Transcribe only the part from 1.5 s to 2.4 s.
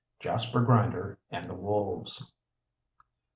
WOLVES.